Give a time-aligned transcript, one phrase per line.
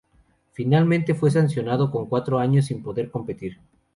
[0.53, 3.59] Finalmente fue sancionado con cuatro años sin poder competir.